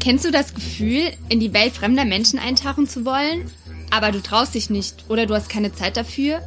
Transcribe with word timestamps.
Kennst 0.00 0.24
du 0.24 0.30
das 0.30 0.54
Gefühl, 0.54 1.12
in 1.28 1.40
die 1.40 1.52
Welt 1.52 1.72
fremder 1.72 2.04
Menschen 2.04 2.38
eintauchen 2.38 2.88
zu 2.88 3.04
wollen? 3.04 3.50
Aber 3.90 4.12
du 4.12 4.22
traust 4.22 4.54
dich 4.54 4.70
nicht 4.70 5.04
oder 5.08 5.26
du 5.26 5.34
hast 5.34 5.48
keine 5.48 5.72
Zeit 5.72 5.96
dafür? 5.96 6.40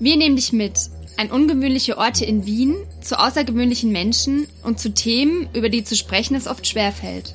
Wir 0.00 0.16
nehmen 0.16 0.36
dich 0.36 0.52
mit 0.52 0.90
an 1.16 1.30
ungewöhnliche 1.30 1.98
Orte 1.98 2.24
in 2.24 2.46
Wien, 2.46 2.74
zu 3.00 3.18
außergewöhnlichen 3.18 3.92
Menschen 3.92 4.46
und 4.62 4.80
zu 4.80 4.92
Themen, 4.92 5.48
über 5.54 5.68
die 5.68 5.84
zu 5.84 5.96
sprechen 5.96 6.34
es 6.34 6.46
oft 6.46 6.66
schwerfällt. 6.66 7.34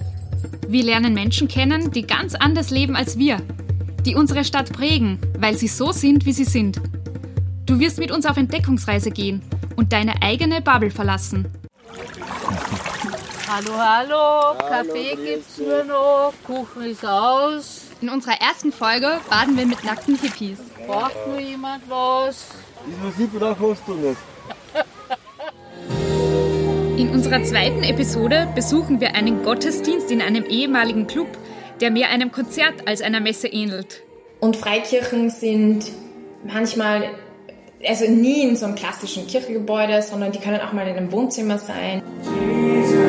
Wir 0.67 0.83
lernen 0.83 1.13
Menschen 1.13 1.47
kennen, 1.47 1.91
die 1.91 2.03
ganz 2.03 2.35
anders 2.35 2.69
leben 2.69 2.95
als 2.95 3.17
wir, 3.17 3.37
die 4.05 4.15
unsere 4.15 4.43
Stadt 4.43 4.73
prägen, 4.73 5.19
weil 5.37 5.57
sie 5.57 5.67
so 5.67 5.91
sind, 5.91 6.25
wie 6.25 6.33
sie 6.33 6.45
sind. 6.45 6.81
Du 7.65 7.79
wirst 7.79 7.99
mit 7.99 8.11
uns 8.11 8.25
auf 8.25 8.37
Entdeckungsreise 8.37 9.11
gehen 9.11 9.41
und 9.75 9.93
deine 9.93 10.21
eigene 10.21 10.61
Bubble 10.61 10.91
verlassen. 10.91 11.45
Hallo, 13.51 13.71
hallo, 13.79 14.55
Kaffee 14.59 15.15
gibt's 15.15 15.57
nur 15.57 15.83
noch, 15.83 16.33
Kuchen 16.45 16.83
ist 16.83 17.03
aus. 17.03 17.87
In 17.99 18.09
unserer 18.09 18.39
ersten 18.39 18.71
Folge 18.71 19.19
baden 19.27 19.57
wir 19.57 19.65
mit 19.65 19.83
nackten 19.83 20.19
Hippies. 20.19 20.59
Braucht 20.85 21.15
nur 21.27 21.39
jemand 21.39 21.81
was? 21.89 22.45
Die 22.85 23.03
Musik 23.03 23.31
brauchst 23.33 23.81
du 23.87 23.95
nicht. 23.95 24.19
In 26.97 27.09
unserer 27.09 27.41
zweiten 27.43 27.81
Episode 27.81 28.47
besuchen 28.53 29.01
wir 29.01 29.15
einen 29.15 29.41
Gottesdienst 29.41 30.11
in 30.11 30.21
einem 30.21 30.45
ehemaligen 30.45 31.07
Club, 31.07 31.29
der 31.81 31.89
mehr 31.89 32.09
einem 32.09 32.31
Konzert 32.31 32.87
als 32.87 33.01
einer 33.01 33.19
Messe 33.19 33.47
ähnelt. 33.47 34.03
Und 34.41 34.57
Freikirchen 34.57 35.31
sind 35.31 35.85
manchmal, 36.43 37.09
also 37.83 38.05
nie 38.05 38.43
in 38.43 38.55
so 38.55 38.67
einem 38.67 38.75
klassischen 38.75 39.25
Kirchengebäude, 39.25 40.03
sondern 40.03 40.33
die 40.33 40.39
können 40.39 40.61
auch 40.61 40.71
mal 40.71 40.87
in 40.87 40.95
einem 40.95 41.11
Wohnzimmer 41.11 41.57
sein. 41.57 42.03
Und 42.25 43.08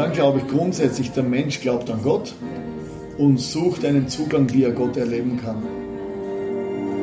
dann 0.00 0.12
glaube 0.12 0.38
ich 0.38 0.48
grundsätzlich, 0.48 1.12
der 1.12 1.22
Mensch 1.22 1.60
glaubt 1.60 1.90
an 1.90 2.02
Gott 2.02 2.34
und 3.18 3.38
sucht 3.38 3.84
einen 3.84 4.08
Zugang, 4.08 4.50
wie 4.52 4.64
er 4.64 4.72
Gott 4.72 4.96
erleben 4.96 5.38
kann. 5.44 5.62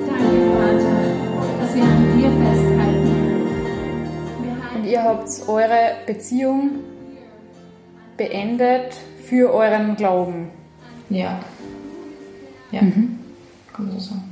Danke, 0.08 0.52
Vater, 0.56 1.62
dass 1.62 1.76
wir 1.76 1.84
an 1.84 2.18
dir 2.18 2.32
festhalten. 2.44 3.12
Und 4.76 4.86
ihr 4.86 5.04
habt 5.04 5.30
eure 5.48 5.96
Beziehung 6.08 6.72
beendet 8.18 8.96
für 9.24 9.54
euren 9.54 9.96
Glauben. 9.96 10.50
Ja. 11.12 11.40
Ja. 12.72 12.82
Mhm. 12.82 13.20
Kann 13.74 13.86
man 13.86 14.00
so 14.00 14.10
sagen. 14.10 14.27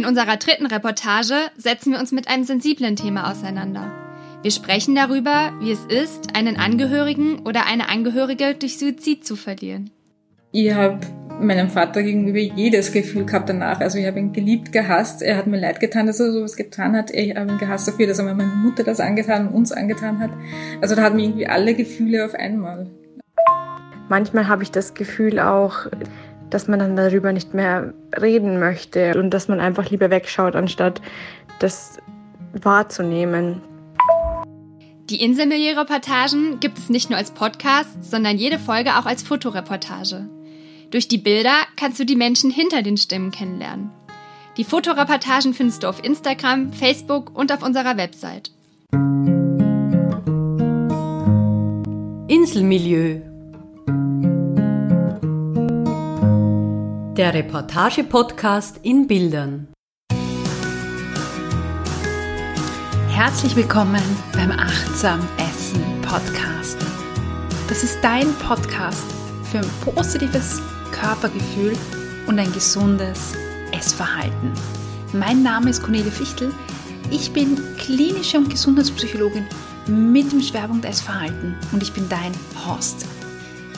In 0.00 0.06
unserer 0.06 0.38
dritten 0.38 0.64
Reportage 0.64 1.34
setzen 1.58 1.92
wir 1.92 2.00
uns 2.00 2.10
mit 2.10 2.26
einem 2.26 2.44
sensiblen 2.44 2.96
Thema 2.96 3.30
auseinander. 3.30 3.92
Wir 4.40 4.50
sprechen 4.50 4.94
darüber, 4.94 5.52
wie 5.60 5.72
es 5.72 5.84
ist, 5.84 6.34
einen 6.34 6.56
Angehörigen 6.56 7.40
oder 7.40 7.66
eine 7.66 7.90
Angehörige 7.90 8.54
durch 8.54 8.78
Suizid 8.78 9.26
zu 9.26 9.36
verlieren. 9.36 9.90
Ich 10.52 10.72
habe 10.72 11.00
meinem 11.38 11.68
Vater 11.68 12.02
gegenüber 12.02 12.38
jedes 12.38 12.92
Gefühl 12.92 13.26
gehabt 13.26 13.50
danach. 13.50 13.80
Also 13.80 13.98
ich 13.98 14.06
habe 14.06 14.18
ihn 14.20 14.32
geliebt, 14.32 14.72
gehasst. 14.72 15.20
Er 15.20 15.36
hat 15.36 15.46
mir 15.46 15.60
leid 15.60 15.80
getan, 15.80 16.06
dass 16.06 16.18
er 16.18 16.32
sowas 16.32 16.56
getan 16.56 16.96
hat. 16.96 17.10
Ich 17.10 17.36
habe 17.36 17.52
ihn 17.52 17.58
gehasst 17.58 17.86
dafür, 17.86 18.06
dass 18.06 18.18
er 18.18 18.24
meiner 18.24 18.46
Mutter 18.46 18.84
das 18.84 19.00
angetan 19.00 19.48
und 19.48 19.54
uns 19.54 19.70
angetan 19.70 20.18
hat. 20.18 20.30
Also 20.80 20.94
da 20.94 21.02
hatten 21.02 21.18
wir 21.18 21.24
irgendwie 21.24 21.46
alle 21.46 21.74
Gefühle 21.74 22.24
auf 22.24 22.32
einmal. 22.32 22.86
Manchmal 24.08 24.48
habe 24.48 24.62
ich 24.62 24.70
das 24.70 24.94
Gefühl 24.94 25.38
auch, 25.38 25.86
dass 26.50 26.68
man 26.68 26.78
dann 26.78 26.96
darüber 26.96 27.32
nicht 27.32 27.54
mehr 27.54 27.94
reden 28.20 28.58
möchte 28.58 29.18
und 29.18 29.30
dass 29.30 29.48
man 29.48 29.60
einfach 29.60 29.88
lieber 29.90 30.10
wegschaut, 30.10 30.56
anstatt 30.56 31.00
das 31.58 31.98
wahrzunehmen. 32.52 33.62
Die 35.10 35.22
Inselmilieu-Reportagen 35.22 36.60
gibt 36.60 36.78
es 36.78 36.88
nicht 36.88 37.10
nur 37.10 37.18
als 37.18 37.32
Podcast, 37.32 38.04
sondern 38.04 38.36
jede 38.36 38.58
Folge 38.58 38.96
auch 38.96 39.06
als 39.06 39.22
Fotoreportage. 39.22 40.28
Durch 40.90 41.08
die 41.08 41.18
Bilder 41.18 41.54
kannst 41.76 41.98
du 41.98 42.04
die 42.04 42.16
Menschen 42.16 42.50
hinter 42.50 42.82
den 42.82 42.96
Stimmen 42.96 43.30
kennenlernen. 43.30 43.90
Die 44.56 44.64
Fotoreportagen 44.64 45.54
findest 45.54 45.82
du 45.82 45.88
auf 45.88 46.04
Instagram, 46.04 46.72
Facebook 46.72 47.36
und 47.36 47.52
auf 47.52 47.62
unserer 47.62 47.96
Website. 47.96 48.50
Inselmilieu. 52.28 53.29
Der 57.20 57.34
Reportage-Podcast 57.34 58.80
in 58.82 59.06
Bildern. 59.06 59.68
Herzlich 63.10 63.54
willkommen 63.54 64.00
beim 64.32 64.50
Achtsam 64.52 65.20
Essen 65.36 65.84
Podcast. 66.00 66.78
Das 67.68 67.84
ist 67.84 67.98
dein 68.00 68.32
Podcast 68.36 69.04
für 69.42 69.58
ein 69.58 69.70
positives 69.84 70.62
Körpergefühl 70.92 71.76
und 72.26 72.38
ein 72.38 72.50
gesundes 72.54 73.34
Essverhalten. 73.72 74.54
Mein 75.12 75.42
Name 75.42 75.68
ist 75.68 75.82
Cornelia 75.82 76.10
Fichtel. 76.10 76.54
Ich 77.10 77.34
bin 77.34 77.58
klinische 77.76 78.38
und 78.38 78.48
Gesundheitspsychologin 78.48 79.44
mit 79.88 80.32
dem 80.32 80.40
Schwerpunkt 80.40 80.86
Essverhalten 80.86 81.54
und 81.72 81.82
ich 81.82 81.92
bin 81.92 82.08
dein 82.08 82.32
Host. 82.66 83.04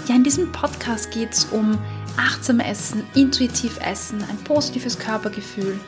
Ja, 0.09 0.15
in 0.15 0.23
diesem 0.23 0.53
Podcast 0.53 1.11
geht 1.11 1.33
es 1.33 1.47
um 1.47 1.77
achtsam 2.17 2.61
Essen, 2.61 3.05
intuitiv 3.15 3.79
Essen, 3.81 4.23
ein 4.23 4.37
positives 4.45 4.99
Körpergefühl 4.99 5.79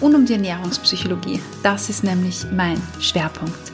und 0.00 0.14
um 0.14 0.26
die 0.26 0.34
Ernährungspsychologie. 0.34 1.40
Das 1.62 1.88
ist 1.88 2.04
nämlich 2.04 2.46
mein 2.52 2.80
Schwerpunkt. 3.00 3.72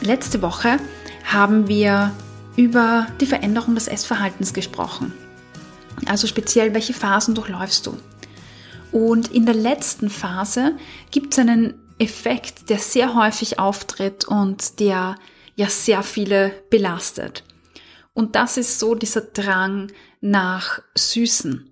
Letzte 0.00 0.42
Woche 0.42 0.78
haben 1.24 1.68
wir 1.68 2.12
über 2.56 3.06
die 3.20 3.26
Veränderung 3.26 3.74
des 3.74 3.88
Essverhaltens 3.88 4.52
gesprochen. 4.52 5.12
Also 6.06 6.26
speziell, 6.26 6.74
welche 6.74 6.92
Phasen 6.92 7.34
durchläufst 7.34 7.86
du? 7.86 7.96
Und 8.92 9.28
in 9.28 9.46
der 9.46 9.54
letzten 9.54 10.10
Phase 10.10 10.76
gibt 11.10 11.32
es 11.32 11.38
einen 11.38 11.74
Effekt, 11.98 12.68
der 12.68 12.78
sehr 12.78 13.14
häufig 13.14 13.58
auftritt 13.58 14.26
und 14.26 14.80
der 14.80 15.16
ja 15.54 15.68
sehr 15.68 16.02
viele 16.02 16.52
belastet. 16.70 17.42
Und 18.16 18.34
das 18.34 18.56
ist 18.56 18.78
so 18.78 18.94
dieser 18.94 19.20
Drang 19.20 19.92
nach 20.22 20.80
Süßen. 20.94 21.70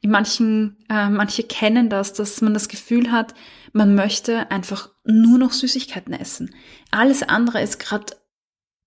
In 0.00 0.10
manchen, 0.12 0.76
äh, 0.88 1.08
manche 1.08 1.42
kennen 1.42 1.90
das, 1.90 2.12
dass 2.12 2.40
man 2.42 2.54
das 2.54 2.68
Gefühl 2.68 3.10
hat, 3.10 3.34
man 3.72 3.96
möchte 3.96 4.52
einfach 4.52 4.90
nur 5.04 5.36
noch 5.36 5.50
Süßigkeiten 5.50 6.14
essen. 6.14 6.54
Alles 6.92 7.24
andere 7.24 7.60
ist 7.60 7.80
gerade 7.80 8.14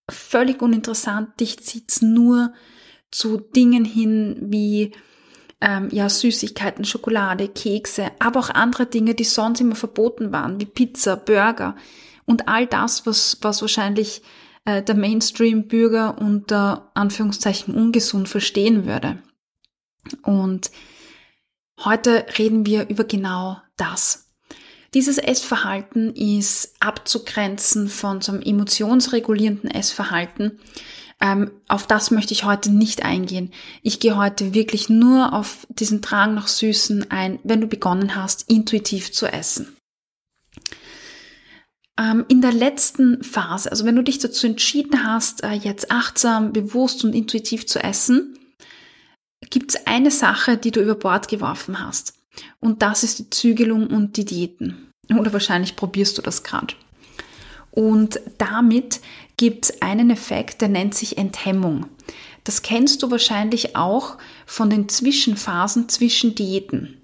völlig 0.09 0.62
uninteressant. 0.62 1.38
Dich 1.41 1.59
zieht's 1.59 2.02
nur 2.02 2.53
zu 3.12 3.38
Dingen 3.38 3.84
hin 3.84 4.38
wie 4.40 4.94
ähm, 5.59 5.90
ja 5.91 6.08
Süßigkeiten, 6.08 6.85
Schokolade, 6.85 7.50
Kekse, 7.50 8.12
aber 8.20 8.40
auch 8.40 8.50
andere 8.50 8.85
Dinge, 8.85 9.14
die 9.14 9.25
sonst 9.25 9.59
immer 9.59 9.75
verboten 9.75 10.31
waren, 10.31 10.62
wie 10.62 10.66
Pizza, 10.66 11.18
Burger 11.18 11.75
und 12.24 12.47
all 12.47 12.66
das, 12.66 13.06
was 13.06 13.40
was 13.41 13.62
wahrscheinlich 13.62 14.22
äh, 14.66 14.81
der 14.81 14.96
Mainstream-Bürger 14.96 16.18
unter 16.19 16.91
Anführungszeichen 16.94 17.74
ungesund 17.74 18.29
verstehen 18.29 18.85
würde. 18.85 19.22
Und 20.22 20.72
heute 21.84 22.25
reden 22.38 22.66
wir 22.66 22.90
über 22.90 23.03
genau 23.03 23.57
das. 23.78 24.23
Dieses 24.94 25.18
Essverhalten 25.18 26.13
ist 26.16 26.75
abzugrenzen 26.79 27.88
von 27.88 28.22
so 28.22 28.31
einem 28.31 28.41
emotionsregulierenden 28.41 29.72
Essverhalten. 29.72 30.59
Ähm, 31.19 31.52
auf 31.68 31.88
das 31.88 32.12
möchte 32.12 32.34
ich 32.34 32.44
heute 32.44 32.72
nicht 32.72 33.03
eingehen. 33.03 33.52
Ich 33.81 34.00
gehe 34.00 34.18
heute 34.18 34.53
wirklich 34.53 34.90
nur 34.90 35.34
auf 35.34 35.66
diesen 35.69 36.02
Drang 36.02 36.35
nach 36.35 36.47
Süßen 36.47 37.09
ein, 37.09 37.40
wenn 37.44 37.62
du 37.62 37.68
begonnen 37.68 38.16
hast, 38.16 38.50
intuitiv 38.50 39.11
zu 39.11 39.26
essen. 39.26 39.76
Ähm, 41.99 42.25
in 42.28 42.41
der 42.41 42.51
letzten 42.51 43.23
Phase, 43.23 43.69
also 43.69 43.85
wenn 43.85 43.95
du 43.95 44.03
dich 44.03 44.19
dazu 44.19 44.47
entschieden 44.47 45.05
hast, 45.05 45.43
äh, 45.43 45.51
jetzt 45.51 45.91
achtsam, 45.91 46.51
bewusst 46.51 47.03
und 47.03 47.13
intuitiv 47.13 47.67
zu 47.67 47.84
essen, 47.84 48.37
gibt 49.49 49.75
es 49.75 49.87
eine 49.87 50.09
Sache, 50.09 50.57
die 50.57 50.72
du 50.72 50.81
über 50.81 50.95
Bord 50.95 51.28
geworfen 51.28 51.85
hast. 51.85 52.13
Und 52.59 52.81
das 52.81 53.03
ist 53.03 53.19
die 53.19 53.29
Zügelung 53.29 53.87
und 53.87 54.17
die 54.17 54.25
Diäten. 54.25 54.90
Oder 55.16 55.34
wahrscheinlich 55.34 55.75
probierst 55.75 56.17
du 56.17 56.22
das 56.23 56.43
gerade. 56.43 56.73
Und 57.69 58.19
damit 58.37 59.01
gibt 59.37 59.66
es 59.66 59.81
einen 59.81 60.09
Effekt, 60.09 60.61
der 60.61 60.69
nennt 60.69 60.96
sich 60.96 61.17
Enthemmung. 61.17 61.87
Das 62.43 62.61
kennst 62.61 63.03
du 63.03 63.11
wahrscheinlich 63.11 63.75
auch 63.75 64.17
von 64.46 64.69
den 64.69 64.89
Zwischenphasen 64.89 65.89
zwischen 65.89 66.35
Diäten. 66.35 66.97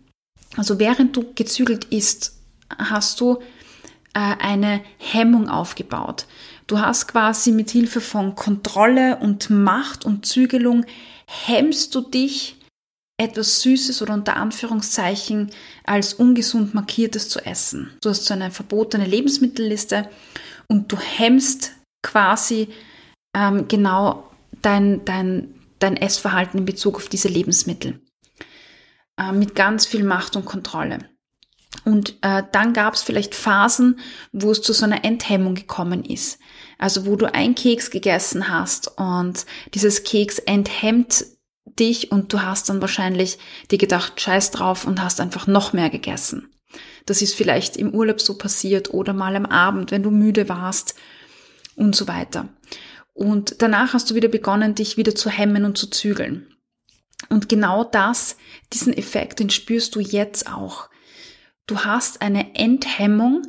Also 0.58 0.80
während 0.80 1.16
du 1.16 1.34
gezügelt 1.34 1.86
isst, 1.86 2.34
hast 2.78 3.22
du 3.22 3.40
eine 4.18 4.82
Hemmung 4.98 5.50
aufgebaut. 5.50 6.26
Du 6.68 6.80
hast 6.80 7.08
quasi 7.08 7.52
mit 7.52 7.70
Hilfe 7.70 8.02
von 8.02 8.36
Kontrolle 8.36 9.18
und 9.18 9.50
Macht 9.50 10.06
und 10.06 10.26
Zügelung 10.26 10.86
hemmst 11.28 11.94
du 11.96 12.02
dich 12.02 12.58
etwas 13.18 13.62
Süßes 13.62 14.02
oder 14.02 14.14
unter 14.14 14.38
Anführungszeichen 14.38 15.52
als 15.84 16.14
ungesund 16.14 16.74
markiertes 16.74 17.28
zu 17.28 17.46
essen. 17.46 17.92
Du 18.02 18.10
hast 18.10 18.26
so 18.26 18.34
eine 18.34 18.50
verbotene 18.50 19.06
Lebensmittelliste 19.06 20.10
und 20.68 20.92
du 20.92 20.98
hemmst 20.98 21.74
quasi 22.02 22.70
ähm, 23.36 23.68
genau 23.68 24.32
dein, 24.62 25.04
dein, 25.06 25.54
dein 25.80 25.98
Essverhalten 25.98 26.60
in 26.60 26.66
Bezug 26.66 26.96
auf 26.96 27.10
diese 27.10 27.28
Lebensmittel. 27.28 28.00
Äh, 29.20 29.34
mit 29.34 29.54
ganz 29.54 29.86
viel 29.86 30.04
Macht 30.04 30.36
und 30.36 30.46
Kontrolle. 30.46 31.00
Und 31.86 32.18
äh, 32.22 32.44
dann 32.52 32.74
gab 32.74 32.94
es 32.94 33.04
vielleicht 33.04 33.36
Phasen, 33.36 34.00
wo 34.32 34.52
es 34.52 34.62
zu 34.62 34.74
so 34.74 34.86
einer 34.86 35.06
Enthemmung 35.06 35.56
gekommen 35.56 36.04
ist. 36.04 36.40
Also 36.78 37.06
wo 37.06 37.16
du 37.16 37.34
einen 37.34 37.56
Keks 37.56 37.92
gegessen 37.92 38.50
hast 38.50 38.98
und 38.98 39.46
dieses 39.74 40.04
Keks 40.04 40.40
enthemmt 40.40 41.26
dich 41.66 42.12
und 42.12 42.34
du 42.34 42.42
hast 42.42 42.70
dann 42.70 42.82
wahrscheinlich 42.82 43.38
dir 43.72 43.78
gedacht, 43.78 44.20
scheiß 44.20 44.52
drauf 44.52 44.86
und 44.86 45.02
hast 45.02 45.20
einfach 45.20 45.48
noch 45.48 45.74
mehr 45.74 45.90
gegessen. 45.90 46.50
Das 47.06 47.22
ist 47.22 47.36
vielleicht 47.36 47.78
im 47.78 47.94
Urlaub 47.94 48.22
so 48.22 48.38
passiert 48.38 48.94
oder 48.94 49.14
mal 49.14 49.36
am 49.36 49.46
Abend, 49.46 49.92
wenn 49.92 50.04
du 50.04 50.12
müde 50.12 50.50
warst 50.50 50.96
und 51.76 51.96
so 51.96 52.08
weiter. 52.08 52.50
Und 53.14 53.62
danach 53.62 53.94
hast 53.94 54.10
du 54.10 54.16
wieder 54.16 54.30
begonnen, 54.30 54.76
dich 54.76 54.96
wieder 54.96 55.16
zu 55.16 55.30
hemmen 55.30 55.66
und 55.66 55.78
zu 55.78 55.88
zügeln. 55.88 56.48
Und 57.28 57.50
genau 57.50 57.84
das, 57.84 58.38
diesen 58.72 58.94
Effekt, 58.94 59.40
den 59.40 59.50
spürst 59.50 59.96
du 59.96 60.00
jetzt 60.00 60.50
auch. 60.52 60.89
Du 61.70 61.78
hast 61.78 62.24
eine 62.24 62.56
Enthemmung, 62.56 63.44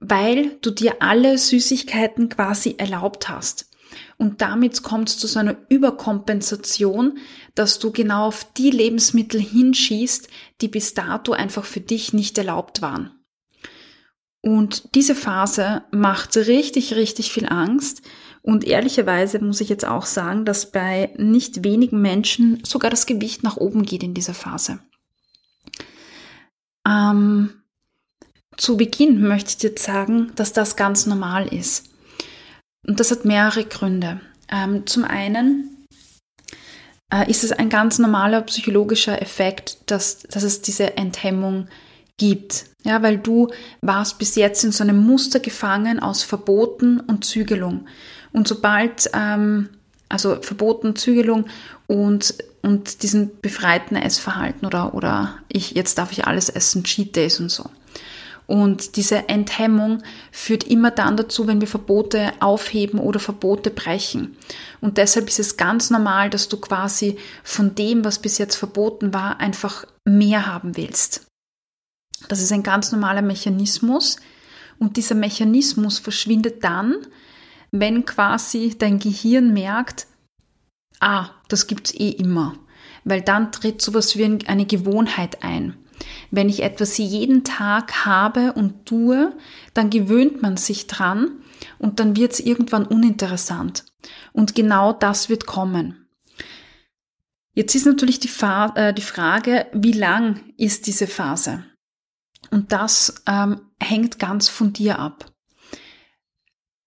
weil 0.00 0.56
du 0.60 0.72
dir 0.72 0.96
alle 0.98 1.38
Süßigkeiten 1.38 2.28
quasi 2.28 2.74
erlaubt 2.78 3.28
hast. 3.28 3.70
Und 4.16 4.40
damit 4.40 4.82
kommt 4.82 5.08
es 5.08 5.18
zu 5.18 5.28
so 5.28 5.38
einer 5.38 5.56
Überkompensation, 5.68 7.18
dass 7.54 7.78
du 7.78 7.92
genau 7.92 8.26
auf 8.26 8.52
die 8.54 8.70
Lebensmittel 8.70 9.40
hinschießt, 9.40 10.28
die 10.62 10.66
bis 10.66 10.94
dato 10.94 11.30
einfach 11.32 11.64
für 11.64 11.78
dich 11.78 12.12
nicht 12.12 12.36
erlaubt 12.38 12.82
waren. 12.82 13.12
Und 14.40 14.96
diese 14.96 15.14
Phase 15.14 15.84
macht 15.92 16.36
richtig, 16.36 16.96
richtig 16.96 17.30
viel 17.30 17.48
Angst. 17.48 18.02
Und 18.42 18.64
ehrlicherweise 18.64 19.38
muss 19.38 19.60
ich 19.60 19.68
jetzt 19.68 19.86
auch 19.86 20.06
sagen, 20.06 20.44
dass 20.44 20.72
bei 20.72 21.14
nicht 21.18 21.62
wenigen 21.62 22.02
Menschen 22.02 22.64
sogar 22.64 22.90
das 22.90 23.06
Gewicht 23.06 23.44
nach 23.44 23.56
oben 23.56 23.84
geht 23.84 24.02
in 24.02 24.12
dieser 24.12 24.34
Phase. 24.34 24.80
Ähm, 26.86 27.50
zu 28.56 28.76
Beginn 28.76 29.26
möchte 29.26 29.50
ich 29.50 29.56
dir 29.58 29.74
sagen, 29.80 30.32
dass 30.36 30.52
das 30.52 30.76
ganz 30.76 31.06
normal 31.06 31.52
ist. 31.52 31.90
Und 32.86 33.00
das 33.00 33.10
hat 33.10 33.24
mehrere 33.24 33.64
Gründe. 33.64 34.20
Ähm, 34.50 34.86
zum 34.86 35.04
einen 35.04 35.86
äh, 37.12 37.30
ist 37.30 37.44
es 37.44 37.52
ein 37.52 37.68
ganz 37.68 37.98
normaler 37.98 38.42
psychologischer 38.42 39.20
Effekt, 39.20 39.78
dass, 39.86 40.20
dass 40.20 40.42
es 40.42 40.62
diese 40.62 40.96
Enthemmung 40.96 41.68
gibt. 42.16 42.66
Ja, 42.84 43.02
weil 43.02 43.18
du 43.18 43.48
warst 43.80 44.18
bis 44.18 44.36
jetzt 44.36 44.62
in 44.62 44.72
so 44.72 44.84
einem 44.84 44.98
Muster 44.98 45.40
gefangen 45.40 46.00
aus 46.00 46.22
Verboten 46.22 47.00
und 47.00 47.24
Zügelung. 47.24 47.86
Und 48.32 48.46
sobald, 48.46 49.10
ähm, 49.14 49.70
also 50.14 50.40
Verboten, 50.40 50.94
Zügelung 50.94 51.46
und, 51.88 52.34
und 52.62 53.02
diesen 53.02 53.32
befreiten 53.40 53.96
Essverhalten 53.96 54.64
oder, 54.64 54.94
oder 54.94 55.38
ich, 55.48 55.72
jetzt 55.72 55.98
darf 55.98 56.12
ich 56.12 56.26
alles 56.26 56.48
essen, 56.48 56.84
Cheat 56.84 57.16
Days 57.16 57.40
und 57.40 57.50
so. 57.50 57.68
Und 58.46 58.96
diese 58.96 59.28
Enthemmung 59.28 60.02
führt 60.30 60.64
immer 60.64 60.90
dann 60.90 61.16
dazu, 61.16 61.48
wenn 61.48 61.60
wir 61.60 61.66
Verbote 61.66 62.32
aufheben 62.40 63.00
oder 63.00 63.18
Verbote 63.18 63.70
brechen. 63.70 64.36
Und 64.80 64.98
deshalb 64.98 65.28
ist 65.28 65.40
es 65.40 65.56
ganz 65.56 65.90
normal, 65.90 66.30
dass 66.30 66.48
du 66.48 66.58
quasi 66.58 67.16
von 67.42 67.74
dem, 67.74 68.04
was 68.04 68.20
bis 68.20 68.38
jetzt 68.38 68.54
verboten 68.54 69.12
war, 69.12 69.40
einfach 69.40 69.84
mehr 70.04 70.46
haben 70.46 70.76
willst. 70.76 71.26
Das 72.28 72.40
ist 72.40 72.52
ein 72.52 72.62
ganz 72.62 72.92
normaler 72.92 73.22
Mechanismus. 73.22 74.18
Und 74.78 74.96
dieser 74.96 75.14
Mechanismus 75.14 75.98
verschwindet 75.98 76.62
dann, 76.62 76.96
wenn 77.76 78.06
quasi 78.06 78.76
dein 78.78 79.00
Gehirn 79.00 79.52
merkt, 79.52 80.06
ah, 81.00 81.30
das 81.48 81.66
gibt's 81.66 81.92
eh 81.92 82.10
immer. 82.10 82.54
Weil 83.02 83.20
dann 83.20 83.50
tritt 83.50 83.82
sowas 83.82 84.16
wie 84.16 84.38
eine 84.46 84.64
Gewohnheit 84.64 85.42
ein. 85.42 85.76
Wenn 86.30 86.48
ich 86.48 86.62
etwas 86.62 86.98
jeden 86.98 87.42
Tag 87.42 88.04
habe 88.06 88.52
und 88.52 88.86
tue, 88.86 89.36
dann 89.74 89.90
gewöhnt 89.90 90.40
man 90.40 90.56
sich 90.56 90.86
dran 90.86 91.42
und 91.78 91.98
dann 91.98 92.16
wird 92.16 92.34
es 92.34 92.40
irgendwann 92.40 92.86
uninteressant. 92.86 93.84
Und 94.32 94.54
genau 94.54 94.92
das 94.92 95.28
wird 95.28 95.46
kommen. 95.46 96.06
Jetzt 97.54 97.74
ist 97.74 97.86
natürlich 97.86 98.20
die, 98.20 98.28
Fa 98.28 98.72
äh, 98.76 98.94
die 98.94 99.02
Frage, 99.02 99.66
wie 99.72 99.92
lang 99.92 100.52
ist 100.56 100.86
diese 100.86 101.08
Phase? 101.08 101.64
Und 102.50 102.70
das 102.70 103.22
ähm, 103.26 103.62
hängt 103.80 104.20
ganz 104.20 104.48
von 104.48 104.72
dir 104.72 105.00
ab. 105.00 105.33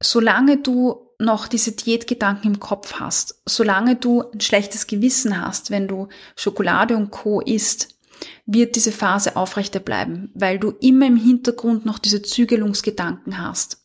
Solange 0.01 0.57
du 0.57 1.07
noch 1.19 1.47
diese 1.47 1.71
Diätgedanken 1.71 2.53
im 2.53 2.59
Kopf 2.59 2.95
hast, 2.99 3.41
solange 3.45 3.95
du 3.95 4.23
ein 4.31 4.39
schlechtes 4.39 4.85
Gewissen 4.87 5.41
hast, 5.41 5.71
wenn 5.71 5.87
du 5.87 6.09
Schokolade 6.35 6.95
und 6.95 7.09
Co 7.09 7.41
isst, 7.41 7.97
wird 8.45 8.75
diese 8.75 8.91
Phase 8.91 9.35
aufrechter 9.35 9.79
bleiben, 9.79 10.31
weil 10.33 10.59
du 10.59 10.71
immer 10.79 11.07
im 11.07 11.17
Hintergrund 11.17 11.85
noch 11.85 11.99
diese 11.99 12.21
Zügelungsgedanken 12.21 13.41
hast. 13.41 13.83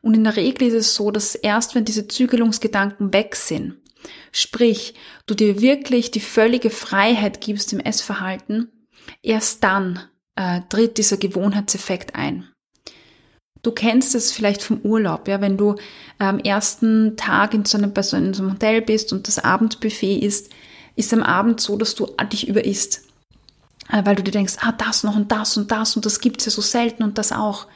Und 0.00 0.14
in 0.14 0.24
der 0.24 0.36
Regel 0.36 0.68
ist 0.68 0.74
es 0.74 0.94
so, 0.94 1.10
dass 1.10 1.34
erst 1.34 1.74
wenn 1.74 1.84
diese 1.84 2.08
Zügelungsgedanken 2.08 3.12
weg 3.12 3.36
sind, 3.36 3.76
sprich, 4.32 4.94
du 5.26 5.34
dir 5.34 5.60
wirklich 5.60 6.10
die 6.10 6.20
völlige 6.20 6.70
Freiheit 6.70 7.40
gibst 7.40 7.72
im 7.72 7.80
Essverhalten, 7.80 8.70
erst 9.22 9.62
dann 9.62 10.00
äh, 10.34 10.60
tritt 10.68 10.98
dieser 10.98 11.18
Gewohnheitseffekt 11.18 12.14
ein. 12.14 12.48
Du 13.62 13.70
kennst 13.70 14.14
es 14.16 14.32
vielleicht 14.32 14.62
vom 14.62 14.80
Urlaub, 14.82 15.28
ja, 15.28 15.40
wenn 15.40 15.56
du 15.56 15.76
am 16.18 16.40
ersten 16.40 17.16
Tag 17.16 17.54
in 17.54 17.64
so 17.64 17.78
einem, 17.78 17.92
in 17.94 18.02
so 18.02 18.16
einem 18.16 18.52
Hotel 18.52 18.82
bist 18.82 19.12
und 19.12 19.28
das 19.28 19.38
Abendbuffet 19.38 20.18
ist, 20.18 20.50
ist 20.96 21.12
am 21.14 21.22
Abend 21.22 21.60
so, 21.60 21.76
dass 21.76 21.94
du 21.94 22.06
dich 22.32 22.48
überisst. 22.48 23.02
Äh, 23.88 24.04
weil 24.04 24.16
du 24.16 24.22
dir 24.22 24.32
denkst, 24.32 24.56
ah, 24.60 24.72
das 24.72 25.04
noch 25.04 25.16
und 25.16 25.30
das 25.30 25.56
und 25.56 25.70
das 25.70 25.94
und 25.94 26.04
das 26.04 26.20
gibt's 26.20 26.44
ja 26.44 26.50
so 26.50 26.60
selten 26.60 27.02
und 27.04 27.18
das 27.18 27.30
auch. 27.30 27.66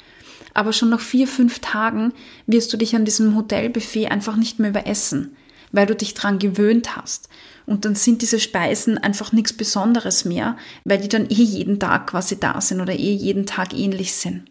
Aber 0.55 0.73
schon 0.73 0.88
nach 0.88 1.00
vier, 1.00 1.29
fünf 1.29 1.61
Tagen 1.61 2.12
wirst 2.47 2.73
du 2.73 2.77
dich 2.77 2.97
an 2.97 3.05
diesem 3.05 3.37
Hotelbuffet 3.37 4.09
einfach 4.09 4.37
nicht 4.37 4.59
mehr 4.59 4.71
überessen, 4.71 5.37
weil 5.71 5.87
du 5.87 5.94
dich 5.94 6.15
dran 6.15 6.38
gewöhnt 6.38 6.97
hast. 6.97 7.29
Und 7.67 7.85
dann 7.85 7.94
sind 7.94 8.23
diese 8.23 8.41
Speisen 8.41 8.99
einfach 8.99 9.33
nichts 9.33 9.53
Besonderes 9.53 10.25
mehr, 10.25 10.56
weil 10.85 10.99
die 10.99 11.09
dann 11.09 11.29
eh 11.29 11.35
jeden 11.35 11.79
Tag 11.79 12.09
quasi 12.09 12.41
da 12.41 12.61
sind 12.61 12.81
oder 12.81 12.94
eh 12.94 13.12
jeden 13.12 13.44
Tag 13.47 13.75
ähnlich 13.75 14.15
sind. 14.15 14.50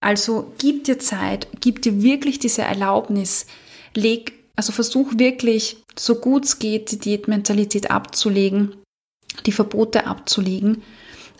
Also 0.00 0.52
gib 0.58 0.84
dir 0.84 0.98
Zeit, 0.98 1.48
gib 1.60 1.82
dir 1.82 2.02
wirklich 2.02 2.38
diese 2.38 2.62
Erlaubnis, 2.62 3.46
leg, 3.94 4.32
also 4.56 4.72
versuch 4.72 5.12
wirklich, 5.16 5.82
so 5.98 6.14
gut 6.14 6.46
es 6.46 6.58
geht, 6.58 6.90
die 6.90 6.98
Diätmentalität 6.98 7.90
abzulegen 7.90 8.74
die 9.46 9.52
Verbote 9.52 10.06
abzulegen, 10.06 10.82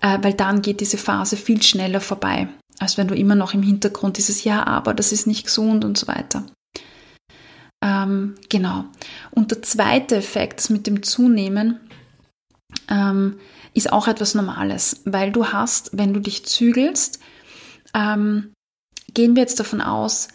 äh, 0.00 0.18
weil 0.22 0.34
dann 0.34 0.62
geht 0.62 0.80
diese 0.80 0.98
Phase 0.98 1.36
viel 1.36 1.62
schneller 1.62 2.00
vorbei, 2.00 2.48
als 2.78 2.96
wenn 2.98 3.08
du 3.08 3.14
immer 3.14 3.34
noch 3.34 3.54
im 3.54 3.62
Hintergrund 3.62 4.16
dieses 4.16 4.44
Ja, 4.44 4.66
aber 4.66 4.94
das 4.94 5.12
ist 5.12 5.26
nicht 5.26 5.44
gesund 5.44 5.84
und 5.84 5.98
so 5.98 6.06
weiter. 6.08 6.44
Ähm, 7.82 8.34
genau. 8.48 8.84
Und 9.30 9.50
der 9.50 9.62
zweite 9.62 10.16
Effekt, 10.16 10.68
mit 10.70 10.86
dem 10.86 11.02
Zunehmen, 11.02 11.80
ähm, 12.88 13.38
ist 13.72 13.92
auch 13.92 14.08
etwas 14.08 14.34
Normales, 14.34 15.00
weil 15.04 15.32
du 15.32 15.46
hast, 15.46 15.90
wenn 15.96 16.12
du 16.12 16.20
dich 16.20 16.44
zügelst, 16.44 17.20
ähm, 17.94 18.52
gehen 19.12 19.34
wir 19.34 19.42
jetzt 19.42 19.60
davon 19.60 19.80
aus, 19.80 20.28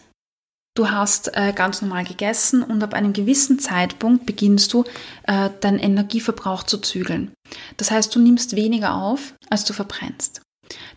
Du 0.76 0.90
hast 0.90 1.34
äh, 1.34 1.54
ganz 1.54 1.80
normal 1.80 2.04
gegessen 2.04 2.62
und 2.62 2.82
ab 2.82 2.92
einem 2.92 3.14
gewissen 3.14 3.58
Zeitpunkt 3.58 4.26
beginnst 4.26 4.74
du, 4.74 4.84
äh, 5.22 5.48
deinen 5.60 5.78
Energieverbrauch 5.78 6.64
zu 6.64 6.76
zügeln. 6.76 7.32
Das 7.78 7.90
heißt, 7.90 8.14
du 8.14 8.20
nimmst 8.20 8.54
weniger 8.54 8.94
auf, 8.94 9.34
als 9.48 9.64
du 9.64 9.72
verbrennst. 9.72 10.42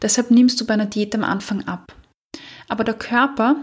Deshalb 0.01 0.31
nimmst 0.31 0.59
du 0.59 0.65
bei 0.65 0.73
einer 0.73 0.85
Diät 0.85 1.15
am 1.15 1.23
Anfang 1.23 1.65
ab. 1.65 1.95
Aber 2.67 2.83
der 2.83 2.95
Körper, 2.95 3.55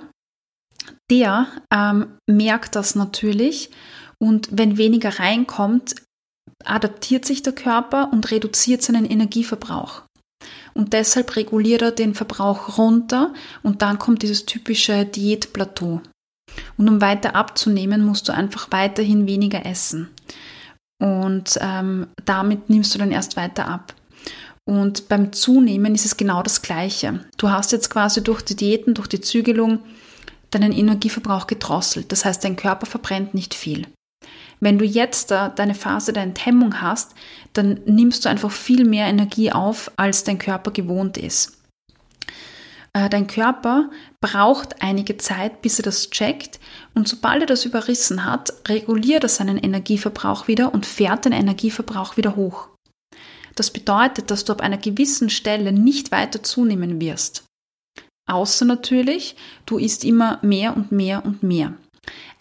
der 1.10 1.48
ähm, 1.70 2.16
merkt 2.26 2.76
das 2.76 2.94
natürlich 2.94 3.70
und 4.18 4.48
wenn 4.50 4.78
weniger 4.78 5.18
reinkommt, 5.18 5.96
adaptiert 6.64 7.26
sich 7.26 7.42
der 7.42 7.54
Körper 7.54 8.10
und 8.10 8.30
reduziert 8.30 8.82
seinen 8.82 9.04
Energieverbrauch 9.04 10.05
und 10.76 10.92
deshalb 10.92 11.36
reguliert 11.36 11.82
er 11.82 11.90
den 11.90 12.14
Verbrauch 12.14 12.76
runter 12.76 13.32
und 13.62 13.80
dann 13.80 13.98
kommt 13.98 14.22
dieses 14.22 14.44
typische 14.44 15.06
Diätplateau. 15.06 16.02
Und 16.76 16.88
um 16.88 17.00
weiter 17.00 17.34
abzunehmen, 17.34 18.04
musst 18.04 18.28
du 18.28 18.34
einfach 18.34 18.68
weiterhin 18.70 19.26
weniger 19.26 19.64
essen. 19.64 20.08
Und 21.02 21.58
ähm, 21.60 22.06
damit 22.24 22.70
nimmst 22.70 22.94
du 22.94 22.98
dann 22.98 23.10
erst 23.10 23.36
weiter 23.36 23.68
ab. 23.68 23.94
Und 24.64 25.08
beim 25.08 25.32
Zunehmen 25.32 25.94
ist 25.94 26.04
es 26.04 26.16
genau 26.16 26.42
das 26.42 26.60
Gleiche. 26.60 27.20
Du 27.38 27.50
hast 27.50 27.72
jetzt 27.72 27.88
quasi 27.88 28.22
durch 28.22 28.42
die 28.42 28.56
Diäten, 28.56 28.94
durch 28.94 29.08
die 29.08 29.20
Zügelung 29.20 29.80
deinen 30.50 30.72
Energieverbrauch 30.72 31.46
gedrosselt. 31.46 32.12
Das 32.12 32.24
heißt, 32.24 32.44
dein 32.44 32.56
Körper 32.56 32.86
verbrennt 32.86 33.32
nicht 33.34 33.54
viel. 33.54 33.86
Wenn 34.60 34.78
du 34.78 34.84
jetzt 34.84 35.30
deine 35.30 35.74
Phase 35.74 36.12
der 36.12 36.22
Enthemmung 36.22 36.80
hast, 36.80 37.14
dann 37.52 37.80
nimmst 37.84 38.24
du 38.24 38.28
einfach 38.28 38.50
viel 38.50 38.84
mehr 38.84 39.06
Energie 39.06 39.52
auf, 39.52 39.90
als 39.96 40.24
dein 40.24 40.38
Körper 40.38 40.70
gewohnt 40.70 41.18
ist. 41.18 41.56
Äh, 42.96 43.10
dein 43.10 43.26
Körper 43.26 43.90
braucht 44.22 44.80
einige 44.80 45.18
Zeit, 45.18 45.60
bis 45.60 45.78
er 45.78 45.84
das 45.84 46.08
checkt 46.08 46.58
und 46.94 47.06
sobald 47.06 47.42
er 47.42 47.46
das 47.46 47.66
überrissen 47.66 48.24
hat, 48.24 48.54
reguliert 48.68 49.22
er 49.22 49.28
seinen 49.28 49.58
Energieverbrauch 49.58 50.48
wieder 50.48 50.72
und 50.72 50.86
fährt 50.86 51.26
den 51.26 51.32
Energieverbrauch 51.32 52.16
wieder 52.16 52.36
hoch. 52.36 52.68
Das 53.54 53.70
bedeutet, 53.70 54.30
dass 54.30 54.44
du 54.44 54.52
ab 54.52 54.62
einer 54.62 54.78
gewissen 54.78 55.28
Stelle 55.28 55.72
nicht 55.72 56.10
weiter 56.10 56.42
zunehmen 56.42 56.98
wirst. 57.00 57.44
Außer 58.28 58.64
natürlich, 58.64 59.36
du 59.66 59.76
isst 59.78 60.02
immer 60.04 60.38
mehr 60.42 60.74
und 60.74 60.90
mehr 60.90 61.24
und 61.24 61.42
mehr. 61.42 61.74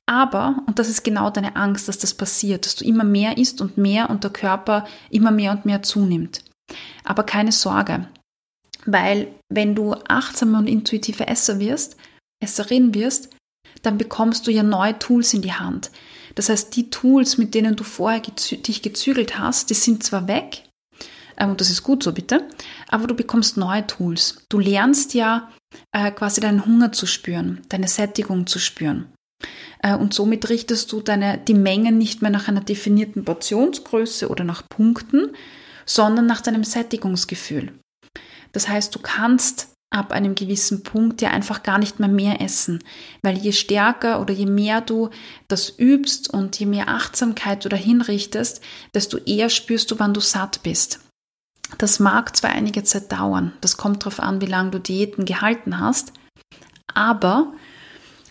Aber, 0.08 0.64
und 0.68 0.78
das 0.78 0.90
ist 0.90 1.04
genau 1.04 1.30
deine 1.30 1.56
Angst, 1.56 1.88
dass 1.88 1.98
das 1.98 2.14
passiert, 2.14 2.66
dass 2.66 2.76
du 2.76 2.86
immer 2.86 3.04
mehr 3.04 3.38
isst 3.38 3.60
und 3.62 3.78
mehr 3.78 4.10
und 4.10 4.24
der 4.24 4.32
Körper 4.32 4.86
immer 5.10 5.32
mehr 5.32 5.52
und 5.52 5.66
mehr 5.66 5.82
zunimmt. 5.82 6.44
Aber 7.04 7.24
keine 7.24 7.52
Sorge, 7.52 8.08
weil 8.86 9.28
wenn 9.50 9.74
du 9.74 9.96
achtsamer 10.08 10.60
und 10.60 10.68
intuitiver 10.68 11.28
Esser 11.28 11.60
wirst, 11.60 11.98
Esserin 12.40 12.94
wirst, 12.94 13.30
dann 13.82 13.98
bekommst 13.98 14.46
du 14.46 14.52
ja 14.52 14.64
neue 14.64 14.98
Tools 15.00 15.34
in 15.34 15.42
die 15.42 15.54
Hand. 15.54 15.92
Das 16.36 16.50
heißt, 16.50 16.76
die 16.76 16.90
Tools, 16.90 17.38
mit 17.38 17.54
denen 17.54 17.76
du 17.76 17.84
vorher 17.84 18.20
gezü 18.20 18.58
dich 18.58 18.82
gezügelt 18.82 19.40
hast, 19.40 19.70
die 19.70 19.76
sind 19.76 20.04
zwar 20.04 20.28
weg, 20.28 20.64
ähm, 21.38 21.52
und 21.52 21.62
das 21.62 21.70
ist 21.70 21.84
gut 21.84 22.04
so 22.04 22.14
bitte, 22.14 22.48
aber 22.88 23.08
du 23.08 23.16
bekommst 23.16 23.58
neue 23.58 23.86
Tools. 23.88 24.44
Du 24.50 24.60
lernst 24.60 25.14
ja 25.14 25.52
äh, 25.92 26.12
quasi 26.12 26.42
deinen 26.42 26.66
Hunger 26.66 26.92
zu 26.92 27.06
spüren, 27.06 27.62
deine 27.70 27.88
Sättigung 27.88 28.48
zu 28.48 28.60
spüren. 28.60 29.12
Äh, 29.82 29.96
und 29.96 30.14
somit 30.14 30.50
richtest 30.50 30.92
du 30.92 31.02
deine, 31.02 31.38
die 31.38 31.54
Mengen 31.54 31.98
nicht 31.98 32.22
mehr 32.22 32.32
nach 32.32 32.48
einer 32.48 32.62
definierten 32.62 33.26
Portionsgröße 33.26 34.30
oder 34.30 34.44
nach 34.44 34.68
Punkten, 34.68 35.32
sondern 35.86 36.26
nach 36.26 36.42
deinem 36.42 36.64
Sättigungsgefühl. 36.64 37.74
Das 38.52 38.68
heißt, 38.68 38.96
du 38.96 39.00
kannst 39.00 39.70
ab 39.96 40.12
einem 40.12 40.36
gewissen 40.36 40.84
Punkt 40.84 41.22
ja 41.22 41.30
einfach 41.30 41.64
gar 41.64 41.78
nicht 41.78 42.00
mehr 42.00 42.10
mehr 42.10 42.42
essen, 42.42 42.84
weil 43.22 43.38
je 43.38 43.52
stärker 43.54 44.20
oder 44.20 44.34
je 44.34 44.46
mehr 44.46 44.82
du 44.82 45.10
das 45.48 45.78
übst 45.80 46.34
und 46.34 46.60
je 46.60 46.66
mehr 46.66 46.90
Achtsamkeit 46.90 47.64
du 47.64 47.70
dahin 47.70 48.02
richtest, 48.02 48.62
desto 48.94 49.18
eher 49.18 49.50
spürst 49.50 49.92
du, 49.92 50.00
wann 50.00 50.14
du 50.14 50.20
satt 50.20 50.64
bist. 50.64 51.00
Das 51.78 52.00
mag 52.00 52.36
zwar 52.36 52.52
einige 52.52 52.84
Zeit 52.84 53.12
dauern, 53.12 53.54
das 53.62 53.78
kommt 53.78 54.04
darauf 54.04 54.20
an, 54.20 54.42
wie 54.42 54.48
lange 54.48 54.72
du 54.72 54.80
Diäten 54.80 55.26
gehalten 55.26 55.80
hast, 55.80 56.12
aber 56.94 57.54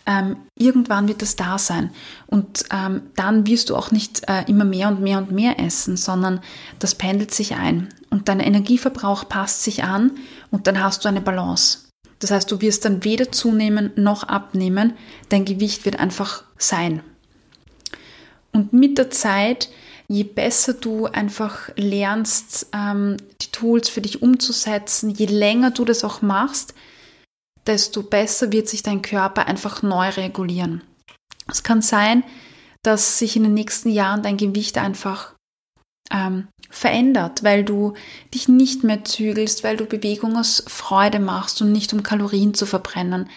ähm, 0.07 0.37
irgendwann 0.55 1.09
wird 1.09 1.23
es 1.23 1.37
da 1.37 1.59
sein. 1.59 1.91
Und 2.27 2.65
ähm, 2.71 3.03
dann 3.17 3.47
wirst 3.47 3.71
du 3.71 3.77
auch 3.77 3.91
nicht 3.91 4.23
äh, 4.29 4.45
immer 4.49 4.65
mehr 4.65 4.89
und 4.89 5.01
mehr 5.01 5.19
und 5.19 5.31
mehr 5.31 5.59
essen, 5.59 5.97
sondern 5.97 6.41
das 6.79 6.95
pendelt 6.95 7.33
sich 7.33 7.55
ein. 7.55 7.89
Und 8.11 8.29
dein 8.29 8.41
Energieverbrauch 8.41 9.29
passt 9.29 9.63
sich 9.63 9.85
an 9.85 10.13
und 10.51 10.67
dann 10.67 10.83
hast 10.83 11.05
du 11.05 11.09
eine 11.09 11.21
Balance. 11.21 11.79
Das 12.19 12.31
heißt, 12.31 12.51
du 12.51 12.61
wirst 12.61 12.85
dann 12.85 13.05
weder 13.05 13.33
zunehmen 13.33 13.93
noch 13.97 14.25
abnehmen. 14.25 14.95
Dein 15.29 15.45
Gewicht 15.45 15.85
wird 15.85 15.99
einfach 15.99 16.45
sein. 16.59 17.03
Und 18.53 18.73
mit 18.73 18.99
der 18.99 19.11
Zeit, 19.11 19.69
je 20.07 20.23
besser 20.23 20.75
du 20.75 21.07
einfach 21.07 21.71
lernst, 21.77 22.69
ähm, 22.73 23.17
die 23.43 23.51
Tools 23.51 23.89
für 23.89 24.01
dich 24.01 24.23
umzusetzen, 24.23 25.11
je 25.11 25.27
länger 25.27 25.71
du 25.71 25.85
das 25.85 26.05
auch 26.05 26.23
machst, 26.23 26.75
desto 27.67 28.03
besser 28.03 28.53
wird 28.53 28.69
sich 28.69 28.83
dein 28.83 29.03
Körper 29.03 29.47
einfach 29.47 29.83
neu 29.83 30.09
regulieren. 30.11 30.83
Es 31.51 31.63
kann 31.63 31.83
sein, 31.83 32.25
dass 32.83 33.19
sich 33.19 33.37
in 33.37 33.45
den 33.45 33.55
nächsten 33.55 33.91
Jahren 33.91 34.23
dein 34.23 34.37
Gewicht 34.37 34.79
einfach 34.79 35.35
ähm, 36.11 36.49
verändert, 36.71 37.43
weil 37.43 37.65
du 37.65 37.95
dich 38.33 38.49
nicht 38.49 38.85
mehr 38.85 39.05
zügelst, 39.05 39.65
weil 39.65 39.77
du 39.77 39.87
Bewegung 39.87 40.37
aus 40.37 40.65
Freude 40.67 41.19
machst 41.19 41.63
und 41.63 41.73
nicht 41.73 41.93
um 41.93 42.03
Kalorien 42.03 42.55
zu 42.55 42.67
verbrennen. 42.67 43.31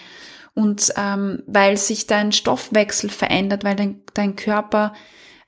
Und 0.53 0.91
ähm, 0.98 1.43
weil 1.46 1.77
sich 1.77 2.07
dein 2.07 2.31
Stoffwechsel 2.31 3.10
verändert, 3.10 3.63
weil 3.63 3.75
dein, 3.75 4.01
dein 4.13 4.36
Körper 4.36 4.93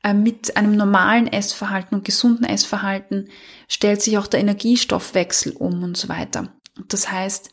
äh, 0.04 0.14
mit 0.14 0.56
einem 0.56 0.76
normalen 0.76 1.28
Essverhalten 1.28 1.98
und 1.98 2.06
gesunden 2.06 2.46
Essverhalten 2.46 3.30
stellt 3.68 4.02
sich 4.02 4.18
auch 4.18 4.28
der 4.28 4.40
Energiestoffwechsel 4.40 5.54
um 5.54 5.84
und 5.84 5.98
so 5.98 6.10
weiter. 6.10 6.54
Das 6.88 7.12
heißt, 7.12 7.50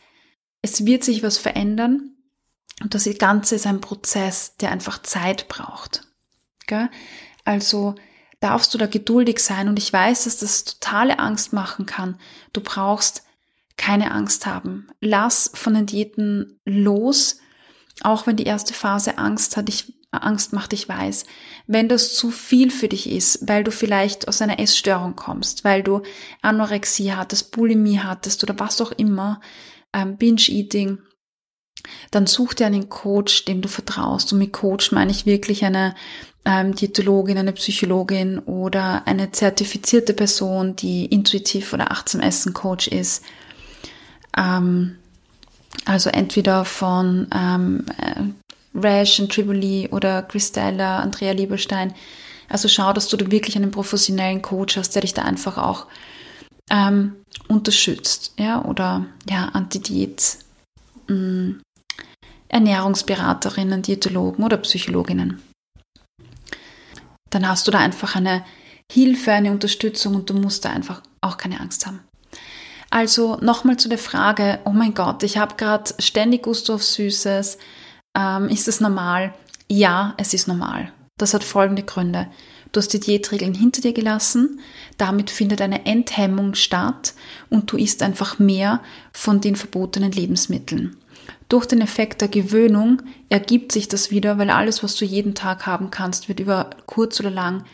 es 0.63 0.85
wird 0.85 1.05
sich 1.05 1.23
was 1.23 1.39
verändern 1.39 2.17
und 2.83 2.95
das 2.95 3.09
Ganze 3.19 3.55
ist 3.55 3.67
ein 3.67 3.81
Prozess, 3.81 4.57
der 4.57 4.71
einfach 4.71 5.03
Zeit 5.03 5.49
braucht. 5.49 6.03
Gell? 6.67 6.91
Also 7.45 7.95
darfst 8.41 8.75
du 8.75 8.79
da 8.79 8.87
geduldig 8.87 9.39
sein 9.39 9.69
und 9.69 9.79
ich 9.79 9.93
weiß, 9.93 10.25
dass 10.25 10.39
das 10.39 10.65
totale 10.65 11.19
Angst 11.19 11.53
machen 11.53 11.87
kann. 11.87 12.19
Du 12.53 12.61
brauchst 12.61 13.23
keine 13.77 14.11
Angst 14.11 14.47
haben. 14.47 14.89
Lass 15.01 15.51
von 15.55 15.75
den 15.75 15.87
Diäten 15.87 16.61
los, 16.65 17.39
auch 18.03 18.27
wenn 18.27 18.37
die 18.37 18.45
erste 18.45 18.75
Phase 18.75 19.19
Angst 19.19 19.57
hat. 19.57 19.69
Ich, 19.69 19.95
Angst 20.11 20.53
macht, 20.53 20.73
ich 20.73 20.89
weiß. 20.89 21.25
Wenn 21.67 21.89
das 21.89 22.15
zu 22.15 22.31
viel 22.31 22.71
für 22.71 22.89
dich 22.89 23.11
ist, 23.11 23.49
weil 23.49 23.65
du 23.65 23.71
vielleicht 23.71 24.29
aus 24.29 24.41
einer 24.43 24.59
Essstörung 24.59 25.17
kommst, 25.17 25.65
weil 25.65 25.83
du 25.83 26.03
Anorexie 26.43 27.13
hattest, 27.13 27.53
Bulimie 27.53 28.01
hattest 28.01 28.43
oder 28.43 28.59
was 28.59 28.81
auch 28.81 28.93
immer, 28.93 29.41
ähm, 29.97 30.17
Binge-Eating, 30.17 30.99
dann 32.11 32.26
such 32.26 32.55
dir 32.55 32.67
einen 32.67 32.88
Coach, 32.88 33.45
dem 33.47 33.62
du 33.62 33.69
vertraust. 33.69 34.33
Und 34.33 34.38
mit 34.38 34.53
Coach 34.53 34.93
meine 34.93 35.11
ich 35.11 35.26
wirklich 35.26 35.65
eine 35.65 35.95
ähm, 36.45 36.75
Diätologin, 36.75 37.38
eine 37.38 37.53
Psychologin 37.53 38.38
oder 38.41 39.07
eine 39.07 39.33
zertifizierte 39.33 40.12
Person, 40.12 40.76
die 40.76 41.07
intuitiv 41.07 41.73
oder 41.73 41.91
achtsam 41.91 42.21
Essen 42.21 42.53
Coach 42.53 42.88
ist. 42.88 43.25
Ähm, 44.37 44.97
also 45.85 46.11
entweder 46.11 46.65
von 46.65 47.29
ähm, 47.35 47.87
äh, 47.99 48.79
Rash 48.79 49.19
und 49.21 49.33
Triboli 49.33 49.88
oder 49.91 50.23
Christella, 50.23 50.99
Andrea 50.99 51.33
Lieberstein. 51.33 51.95
Also 52.49 52.69
schau, 52.69 52.93
dass 52.93 53.09
du 53.09 53.17
da 53.17 53.31
wirklich 53.31 53.57
einen 53.57 53.71
professionellen 53.71 54.43
Coach 54.43 54.76
hast, 54.76 54.95
der 54.95 55.03
dich 55.03 55.15
da 55.15 55.23
einfach 55.23 55.59
auch 55.59 55.87
ähm, 56.70 57.16
unterstützt, 57.49 58.32
ja, 58.38 58.64
oder 58.64 59.06
ja, 59.28 59.49
Anti-Diät, 59.52 60.38
mm, 61.08 61.52
Ernährungsberaterinnen, 62.49 63.82
Diätologen 63.82 64.44
oder 64.44 64.56
Psychologinnen. 64.58 65.42
Dann 67.30 67.49
hast 67.49 67.66
du 67.66 67.70
da 67.70 67.78
einfach 67.78 68.14
eine 68.16 68.44
Hilfe, 68.90 69.32
eine 69.32 69.50
Unterstützung 69.50 70.14
und 70.14 70.30
du 70.30 70.35
musst 70.35 70.64
da 70.64 70.70
einfach 70.70 71.02
auch 71.20 71.37
keine 71.37 71.61
Angst 71.61 71.87
haben. 71.87 72.00
Also 72.90 73.37
nochmal 73.40 73.76
zu 73.76 73.88
der 73.88 73.99
Frage, 73.99 74.61
oh 74.64 74.70
mein 74.70 74.94
Gott, 74.94 75.23
ich 75.23 75.38
habe 75.38 75.56
gerade 75.56 75.92
ständig 75.99 76.44
Gusto 76.44 76.75
auf 76.75 76.85
Süßes. 76.85 77.58
Ähm, 78.16 78.49
ist 78.49 78.68
es 78.68 78.80
normal? 78.80 79.35
Ja, 79.68 80.14
es 80.18 80.32
ist 80.35 80.46
normal. 80.46 80.92
Das 81.18 81.35
hat 81.35 81.42
folgende 81.42 81.82
Gründe. 81.82 82.28
Du 82.76 82.80
hast 82.80 82.92
die 82.92 83.00
Diätregeln 83.00 83.54
hinter 83.54 83.80
dir 83.80 83.95
gelassen, 83.95 84.61
damit 84.99 85.30
findet 85.30 85.62
eine 85.62 85.87
Enthemmung 85.87 86.54
statt 86.54 87.14
und 87.49 87.73
du 87.73 87.78
isst 87.78 88.02
einfach 88.02 88.38
mehr 88.38 88.83
von 89.14 89.40
den 89.40 89.56
verbotenen 89.56 90.12
Lebensmitteln. 90.12 90.95
Durch 91.49 91.64
den 91.64 91.80
Effekt 91.80 92.21
der 92.21 92.28
Gewöhnung 92.28 93.00
ergibt 93.30 93.73
sich 93.73 93.88
das 93.88 94.11
wieder, 94.11 94.37
weil 94.37 94.50
alles, 94.50 94.83
was 94.83 94.95
du 94.95 95.06
jeden 95.06 95.35
Tag 95.35 95.64
haben 95.64 95.90
kannst, 95.90 96.28
wird 96.28 96.38
über 96.38 96.68
kurz 96.85 97.18
oder 97.18 97.30
lang 97.30 97.64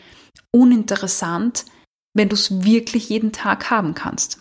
uninteressant, 0.51 1.65
wenn 2.13 2.29
du 2.29 2.35
es 2.35 2.63
wirklich 2.63 3.09
jeden 3.09 3.33
Tag 3.33 3.69
haben 3.69 3.95
kannst. 3.95 4.39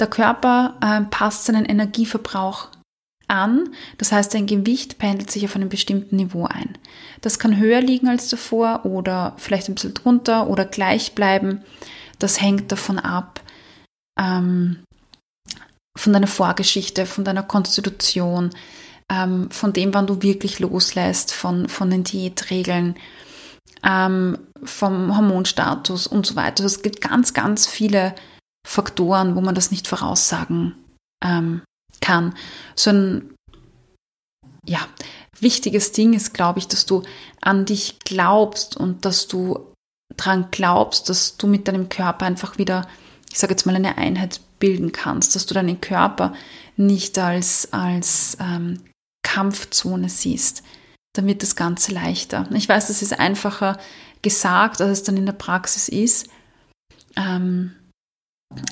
Der 0.00 0.08
Körper 0.08 0.78
äh, 0.80 1.02
passt 1.02 1.44
seinen 1.44 1.64
Energieverbrauch 1.64 2.70
an. 3.32 3.70
Das 3.98 4.12
heißt, 4.12 4.34
dein 4.34 4.46
Gewicht 4.46 4.98
pendelt 4.98 5.30
sich 5.30 5.44
auf 5.44 5.56
einem 5.56 5.70
bestimmten 5.70 6.16
Niveau 6.16 6.44
ein. 6.44 6.78
Das 7.22 7.38
kann 7.38 7.56
höher 7.56 7.80
liegen 7.80 8.06
als 8.06 8.28
davor 8.28 8.84
oder 8.84 9.34
vielleicht 9.38 9.68
ein 9.68 9.74
bisschen 9.74 9.94
drunter 9.94 10.48
oder 10.48 10.64
gleich 10.64 11.14
bleiben. 11.14 11.62
Das 12.18 12.40
hängt 12.40 12.70
davon 12.70 12.98
ab, 12.98 13.40
ähm, 14.20 14.84
von 15.98 16.12
deiner 16.12 16.26
Vorgeschichte, 16.26 17.06
von 17.06 17.24
deiner 17.24 17.42
Konstitution, 17.42 18.50
ähm, 19.10 19.50
von 19.50 19.72
dem, 19.72 19.92
wann 19.94 20.06
du 20.06 20.22
wirklich 20.22 20.58
loslässt, 20.58 21.32
von, 21.32 21.68
von 21.68 21.90
den 21.90 22.04
Diätregeln, 22.04 22.96
ähm, 23.82 24.38
vom 24.62 25.16
Hormonstatus 25.16 26.06
und 26.06 26.26
so 26.26 26.36
weiter. 26.36 26.62
Also 26.62 26.76
es 26.76 26.82
gibt 26.82 27.00
ganz, 27.00 27.34
ganz 27.34 27.66
viele 27.66 28.14
Faktoren, 28.66 29.34
wo 29.34 29.40
man 29.40 29.54
das 29.54 29.70
nicht 29.70 29.88
voraussagen 29.88 30.76
ähm, 31.24 31.62
kann. 32.00 32.34
So 32.74 32.90
ein 32.90 33.34
ja, 34.66 34.80
wichtiges 35.40 35.92
Ding 35.92 36.14
ist, 36.14 36.34
glaube 36.34 36.58
ich, 36.58 36.68
dass 36.68 36.86
du 36.86 37.02
an 37.40 37.64
dich 37.64 37.98
glaubst 38.04 38.76
und 38.76 39.04
dass 39.04 39.28
du 39.28 39.72
dran 40.16 40.48
glaubst, 40.50 41.08
dass 41.08 41.36
du 41.36 41.46
mit 41.46 41.68
deinem 41.68 41.88
Körper 41.88 42.26
einfach 42.26 42.58
wieder, 42.58 42.86
ich 43.30 43.38
sage 43.38 43.52
jetzt 43.52 43.66
mal, 43.66 43.74
eine 43.74 43.98
Einheit 43.98 44.40
bilden 44.58 44.92
kannst, 44.92 45.34
dass 45.34 45.46
du 45.46 45.54
deinen 45.54 45.80
Körper 45.80 46.34
nicht 46.76 47.18
als, 47.18 47.72
als 47.72 48.36
ähm, 48.40 48.80
Kampfzone 49.22 50.08
siehst. 50.08 50.62
dann 51.14 51.26
wird 51.26 51.42
das 51.42 51.56
Ganze 51.56 51.92
leichter. 51.92 52.48
Ich 52.54 52.68
weiß, 52.68 52.86
das 52.86 53.02
ist 53.02 53.18
einfacher 53.18 53.78
gesagt, 54.22 54.80
als 54.80 54.90
es 54.90 55.02
dann 55.02 55.16
in 55.16 55.26
der 55.26 55.32
Praxis 55.32 55.88
ist. 55.88 56.28
Ähm, 57.16 57.72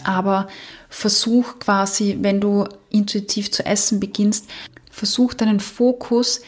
aber 0.05 0.49
versuch 0.89 1.59
quasi, 1.59 2.19
wenn 2.21 2.41
du 2.41 2.67
intuitiv 2.91 3.51
zu 3.51 3.65
essen 3.65 4.01
beginnst, 4.01 4.47
versuch 4.91 5.35
deinen 5.35 5.61
Fokus 5.61 6.41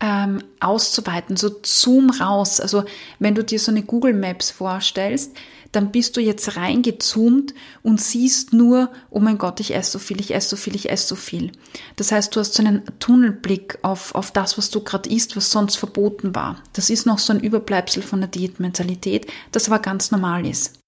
ähm, 0.00 0.42
auszuweiten, 0.58 1.36
so 1.36 1.50
zoom 1.62 2.10
raus. 2.10 2.60
Also 2.60 2.84
wenn 3.18 3.34
du 3.34 3.44
dir 3.44 3.60
so 3.60 3.70
eine 3.70 3.82
Google 3.82 4.14
Maps 4.14 4.50
vorstellst, 4.50 5.32
dann 5.70 5.90
bist 5.90 6.16
du 6.16 6.20
jetzt 6.20 6.56
reingezoomt 6.56 7.54
und 7.82 8.00
siehst 8.00 8.52
nur, 8.52 8.90
oh 9.10 9.20
mein 9.20 9.38
Gott, 9.38 9.58
ich 9.60 9.74
esse 9.74 9.92
so 9.92 9.98
viel, 9.98 10.20
ich 10.20 10.34
esse 10.34 10.50
so 10.50 10.56
viel, 10.56 10.76
ich 10.76 10.90
esse 10.90 11.06
so 11.06 11.16
viel. 11.16 11.52
Das 11.96 12.12
heißt, 12.12 12.34
du 12.34 12.40
hast 12.40 12.54
so 12.54 12.62
einen 12.62 12.82
Tunnelblick 12.98 13.78
auf, 13.82 14.14
auf 14.14 14.32
das, 14.32 14.58
was 14.58 14.70
du 14.70 14.80
gerade 14.80 15.08
isst, 15.08 15.34
was 15.36 15.50
sonst 15.50 15.76
verboten 15.76 16.34
war. 16.34 16.62
Das 16.74 16.90
ist 16.90 17.06
noch 17.06 17.18
so 17.18 17.32
ein 17.32 17.40
Überbleibsel 17.40 18.02
von 18.02 18.20
der 18.20 18.28
Diätmentalität, 18.28 19.26
das 19.50 19.66
aber 19.68 19.78
ganz 19.78 20.10
normal 20.10 20.46
ist. 20.46 20.81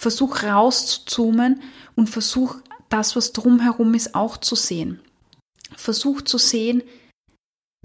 Versuch 0.00 0.44
rauszuzoomen 0.44 1.60
und 1.94 2.08
versuch 2.08 2.56
das, 2.88 3.16
was 3.16 3.34
drumherum 3.34 3.92
ist, 3.92 4.14
auch 4.14 4.38
zu 4.38 4.54
sehen. 4.54 4.98
Versuch 5.76 6.22
zu 6.22 6.38
sehen, 6.38 6.82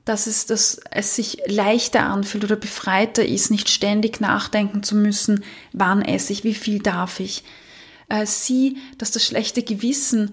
dass 0.06 0.26
es, 0.26 0.46
dass 0.46 0.80
es 0.92 1.14
sich 1.18 1.40
leichter 1.46 2.04
anfühlt 2.04 2.46
oder 2.46 2.56
befreiter 2.56 3.26
ist, 3.26 3.52
nicht 3.52 3.68
ständig 3.68 4.22
nachdenken 4.22 4.82
zu 4.82 4.96
müssen, 4.96 5.44
wann 5.74 6.02
esse 6.02 6.32
ich, 6.32 6.46
wie 6.46 6.54
viel 6.54 6.80
darf 6.80 7.20
ich. 7.20 7.44
Äh, 8.08 8.26
sieh, 8.26 8.78
dass 8.98 9.12
das 9.12 9.26
schlechte 9.26 9.62
Gewissen 9.62 10.32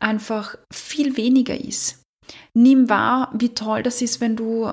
einfach 0.00 0.56
viel 0.72 1.18
weniger 1.18 1.60
ist. 1.60 2.00
Nimm 2.54 2.88
wahr, 2.88 3.34
wie 3.34 3.50
toll 3.50 3.82
das 3.82 4.00
ist, 4.00 4.22
wenn 4.22 4.34
du 4.34 4.72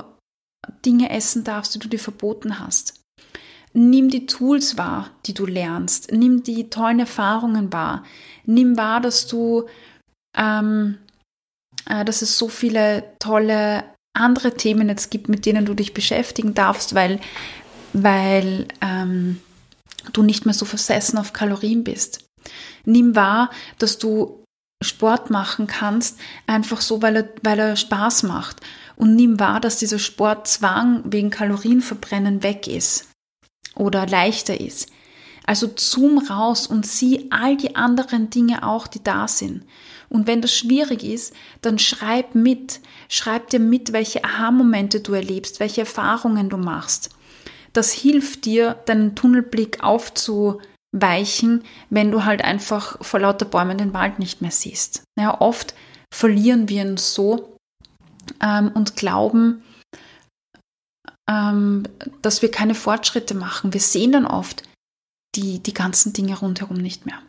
Dinge 0.86 1.10
essen 1.10 1.44
darfst, 1.44 1.76
die 1.76 1.80
du 1.80 1.90
dir 1.90 2.00
verboten 2.00 2.60
hast. 2.60 3.02
Nimm 3.78 4.10
die 4.10 4.26
Tools 4.26 4.78
wahr, 4.78 5.10
die 5.26 5.34
du 5.34 5.46
lernst. 5.46 6.14
Nimm 6.14 6.44
die 6.44 6.70
tollen 6.70 7.00
Erfahrungen 7.00 7.74
wahr. 7.74 8.06
Nimm 8.46 8.78
wahr, 8.78 9.02
dass 9.02 9.28
du, 9.28 9.66
ähm, 10.38 10.98
äh, 11.86 12.06
dass 12.06 12.22
es 12.22 12.38
so 12.38 12.48
viele 12.48 13.04
tolle 13.20 13.84
andere 14.14 14.54
Themen 14.54 14.88
jetzt 14.88 15.12
gibt, 15.12 15.28
mit 15.28 15.46
denen 15.46 15.66
du 15.66 15.74
dich 15.74 15.94
beschäftigen 15.94 16.54
darfst, 16.54 16.96
weil, 16.96 17.20
weil 17.92 18.70
ähm, 18.80 19.42
du 20.14 20.24
nicht 20.24 20.46
mehr 20.46 20.54
so 20.54 20.64
versessen 20.64 21.18
auf 21.18 21.34
Kalorien 21.34 21.84
bist. 21.84 22.24
Nimm 22.86 23.14
wahr, 23.14 23.50
dass 23.78 23.98
du 23.98 24.42
Sport 24.82 25.32
machen 25.32 25.68
kannst, 25.68 26.18
einfach 26.48 26.80
so, 26.80 27.02
weil 27.02 27.18
er, 27.18 27.30
weil 27.42 27.60
er 27.60 27.76
Spaß 27.76 28.24
macht. 28.24 28.62
Und 28.96 29.18
nimm 29.18 29.38
wahr, 29.38 29.60
dass 29.60 29.80
dieser 29.80 30.00
Sportzwang 30.00 31.04
wegen 31.12 31.30
Kalorienverbrennen 31.30 32.42
weg 32.42 32.68
ist 32.68 33.10
oder 33.76 34.06
leichter 34.08 34.60
ist. 34.60 34.90
Also 35.46 35.70
zoom 35.76 36.18
raus 36.18 36.66
und 36.66 36.86
sieh 36.88 37.28
all 37.30 37.56
die 37.56 37.76
anderen 37.76 38.30
Dinge 38.30 38.66
auch, 38.68 38.88
die 38.88 39.04
da 39.04 39.28
sind. 39.28 39.64
Und 40.10 40.28
wenn 40.28 40.42
das 40.42 40.56
schwierig 40.56 41.04
ist, 41.04 41.34
dann 41.62 41.78
schreib 41.78 42.36
mit. 42.36 42.80
Schreib 43.10 43.50
dir 43.50 43.60
mit, 43.60 43.94
welche 43.94 44.24
Aha-Momente 44.24 45.02
du 45.02 45.14
erlebst, 45.14 45.60
welche 45.60 45.82
Erfahrungen 45.82 46.50
du 46.50 46.58
machst. 46.58 47.12
Das 47.74 47.92
hilft 47.92 48.46
dir, 48.46 48.76
deinen 48.86 49.16
Tunnelblick 49.16 49.84
aufzuweichen, 49.84 51.64
wenn 51.90 52.12
du 52.12 52.24
halt 52.26 52.44
einfach 52.44 52.98
vor 53.04 53.20
lauter 53.20 53.46
Bäumen 53.46 53.78
den 53.78 53.94
Wald 53.94 54.18
nicht 54.18 54.42
mehr 54.42 54.52
siehst. 54.52 55.04
Ja, 55.20 55.42
oft 55.42 55.76
verlieren 56.14 56.70
wir 56.70 56.84
uns 56.84 57.14
so 57.14 57.58
ähm, 58.42 58.72
und 58.74 58.96
glauben, 58.96 59.64
ähm, 61.30 61.84
dass 62.22 62.42
wir 62.42 62.52
keine 62.52 62.76
Fortschritte 62.76 63.34
machen. 63.34 63.74
Wir 63.74 63.82
sehen 63.82 64.12
dann 64.12 64.26
oft 64.26 64.64
die, 65.36 65.60
die 65.60 65.74
ganzen 65.74 66.14
Dinge 66.14 66.38
rundherum 66.38 66.78
nicht 66.78 67.06
mehr. 67.06 67.22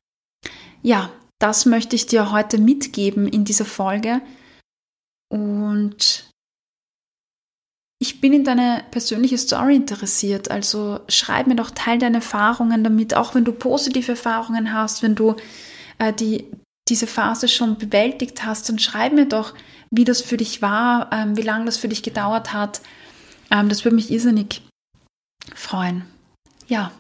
Ja, 0.83 1.11
das 1.39 1.67
möchte 1.67 1.97
ich 1.97 2.07
dir 2.07 2.31
heute 2.31 2.59
mitgeben 2.59 3.27
in 3.27 3.45
dieser 3.45 3.65
Folge. 3.65 4.21
Und 5.29 6.31
ich 7.99 8.21
bin 8.21 8.33
in 8.33 8.45
deine 8.45 8.85
persönliche 8.91 9.39
Story 9.39 9.77
interessiert. 9.77 10.51
Also 10.51 11.01
schreib 11.09 11.47
mir 11.47 11.57
doch, 11.57 11.71
teil 11.71 11.99
deine 11.99 12.19
Erfahrungen 12.19 12.85
damit, 12.85 13.15
auch 13.15 13.35
wenn 13.35 13.45
du 13.45 13.53
positive 13.53 14.13
Erfahrungen 14.13 14.73
hast, 14.73 15.03
wenn 15.03 15.15
du 15.15 15.37
äh, 15.99 16.13
die, 16.13 16.47
diese 16.89 17.07
Phase 17.07 17.49
schon 17.49 17.79
bewältigt 17.79 18.45
hast, 18.45 18.69
dann 18.69 18.79
schreib 18.79 19.13
mir 19.13 19.27
doch, 19.27 19.55
wie 19.91 20.05
das 20.05 20.21
für 20.21 20.37
dich 20.37 20.63
war, 20.63 21.11
ähm, 21.13 21.37
wie 21.37 21.43
lange 21.43 21.65
das 21.65 21.79
für 21.79 21.89
dich 21.89 22.03
gedauert 22.03 22.53
hat. 22.53 22.81
Ähm, 23.51 23.69
das 23.69 23.85
würde 23.85 23.97
mich 23.97 24.11
irrsinnig 24.11 24.63
freuen. 25.55 26.05
Ja. 26.67 26.93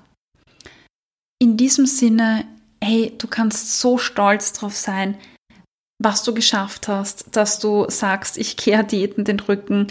In 1.38 1.56
diesem 1.56 1.86
Sinne, 1.86 2.44
hey, 2.82 3.12
du 3.18 3.26
kannst 3.26 3.80
so 3.80 3.98
stolz 3.98 4.52
drauf 4.52 4.76
sein, 4.76 5.16
was 5.98 6.22
du 6.22 6.34
geschafft 6.34 6.88
hast, 6.88 7.36
dass 7.36 7.58
du 7.58 7.86
sagst, 7.88 8.36
ich 8.38 8.56
kehre 8.56 8.84
Diäten 8.84 9.24
den 9.24 9.40
Rücken. 9.40 9.88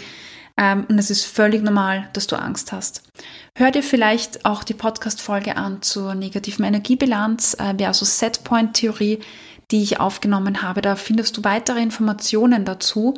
Ähm, 0.56 0.86
und 0.88 0.98
es 0.98 1.10
ist 1.10 1.24
völlig 1.24 1.62
normal, 1.62 2.08
dass 2.14 2.26
du 2.26 2.36
Angst 2.36 2.72
hast. 2.72 3.02
Hör 3.56 3.70
dir 3.70 3.82
vielleicht 3.82 4.44
auch 4.46 4.64
die 4.64 4.74
Podcast-Folge 4.74 5.56
an 5.56 5.82
zur 5.82 6.14
negativen 6.14 6.64
Energiebilanz 6.64 7.54
äh, 7.58 7.74
versus 7.76 8.18
Setpoint-Theorie, 8.18 9.20
die 9.70 9.82
ich 9.82 10.00
aufgenommen 10.00 10.62
habe. 10.62 10.80
Da 10.80 10.96
findest 10.96 11.36
du 11.36 11.44
weitere 11.44 11.82
Informationen 11.82 12.64
dazu. 12.64 13.14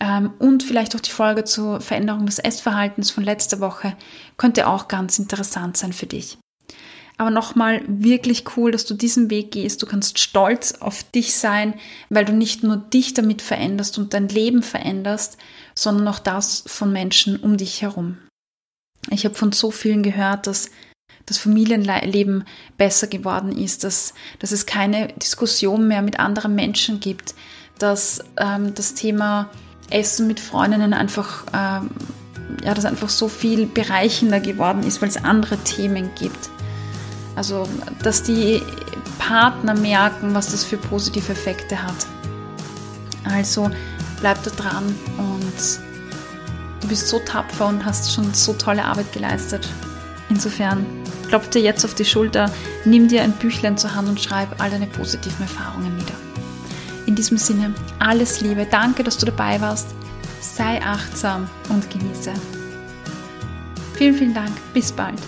Ähm, 0.00 0.32
und 0.38 0.62
vielleicht 0.62 0.96
auch 0.96 1.00
die 1.00 1.10
Folge 1.10 1.44
zur 1.44 1.80
Veränderung 1.80 2.26
des 2.26 2.38
Essverhaltens 2.38 3.10
von 3.10 3.24
letzter 3.24 3.60
Woche 3.60 3.96
könnte 4.36 4.66
auch 4.66 4.88
ganz 4.88 5.18
interessant 5.18 5.76
sein 5.76 5.92
für 5.92 6.06
dich. 6.06 6.38
Aber 7.18 7.30
nochmal 7.30 7.82
wirklich 7.86 8.56
cool, 8.56 8.72
dass 8.72 8.84
du 8.84 8.94
diesen 8.94 9.30
Weg 9.30 9.52
gehst. 9.52 9.80
Du 9.82 9.86
kannst 9.86 10.18
stolz 10.18 10.72
auf 10.80 11.04
dich 11.04 11.36
sein, 11.36 11.74
weil 12.08 12.24
du 12.24 12.32
nicht 12.32 12.64
nur 12.64 12.76
dich 12.76 13.14
damit 13.14 13.42
veränderst 13.42 13.98
und 13.98 14.12
dein 14.12 14.28
Leben 14.28 14.62
veränderst, 14.62 15.36
sondern 15.74 16.08
auch 16.08 16.18
das 16.18 16.64
von 16.66 16.92
Menschen 16.92 17.36
um 17.36 17.56
dich 17.56 17.82
herum. 17.82 18.18
Ich 19.10 19.24
habe 19.24 19.34
von 19.34 19.52
so 19.52 19.70
vielen 19.70 20.02
gehört, 20.02 20.46
dass 20.46 20.70
das 21.26 21.38
Familienleben 21.38 22.44
besser 22.76 23.06
geworden 23.06 23.52
ist, 23.52 23.84
dass, 23.84 24.14
dass 24.40 24.50
es 24.50 24.66
keine 24.66 25.08
Diskussion 25.08 25.86
mehr 25.86 26.02
mit 26.02 26.18
anderen 26.18 26.54
Menschen 26.54 26.98
gibt, 26.98 27.34
dass 27.78 28.24
ähm, 28.36 28.74
das 28.74 28.94
Thema 28.94 29.50
Essen 29.92 30.26
mit 30.26 30.40
Freundinnen 30.40 30.92
einfach, 30.94 31.44
ähm, 31.54 31.90
ja, 32.64 32.74
dass 32.74 32.84
einfach 32.84 33.08
so 33.08 33.28
viel 33.28 33.66
bereichender 33.66 34.40
geworden 34.40 34.82
ist, 34.82 35.00
weil 35.02 35.08
es 35.08 35.22
andere 35.22 35.56
Themen 35.58 36.10
gibt. 36.18 36.50
Also, 37.34 37.68
dass 38.02 38.22
die 38.22 38.62
Partner 39.18 39.74
merken, 39.74 40.34
was 40.34 40.50
das 40.50 40.64
für 40.64 40.76
positive 40.76 41.32
Effekte 41.32 41.82
hat. 41.82 42.06
Also, 43.24 43.70
bleib 44.20 44.42
da 44.42 44.50
dran 44.50 44.94
und 45.16 45.80
du 46.80 46.88
bist 46.88 47.08
so 47.08 47.20
tapfer 47.20 47.66
und 47.66 47.84
hast 47.84 48.12
schon 48.12 48.34
so 48.34 48.52
tolle 48.52 48.84
Arbeit 48.84 49.12
geleistet. 49.12 49.68
Insofern, 50.28 50.86
klopf 51.28 51.48
dir 51.50 51.62
jetzt 51.62 51.84
auf 51.84 51.94
die 51.94 52.04
Schulter, 52.04 52.50
nimm 52.84 53.08
dir 53.08 53.22
ein 53.22 53.32
Büchlein 53.32 53.78
zur 53.78 53.94
Hand 53.94 54.08
und 54.08 54.20
schreib 54.20 54.60
all 54.60 54.70
deine 54.70 54.86
positiven 54.86 55.42
Erfahrungen 55.42 55.96
nieder. 55.96 56.21
In 57.06 57.14
diesem 57.14 57.36
Sinne, 57.36 57.74
alles 57.98 58.40
Liebe, 58.40 58.66
danke, 58.70 59.02
dass 59.02 59.18
du 59.18 59.26
dabei 59.26 59.60
warst. 59.60 59.88
Sei 60.40 60.80
achtsam 60.82 61.48
und 61.68 61.88
genieße. 61.90 62.32
Vielen, 63.94 64.14
vielen 64.14 64.34
Dank. 64.34 64.52
Bis 64.72 64.92
bald. 64.92 65.20